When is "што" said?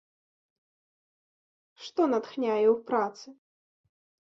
1.85-2.01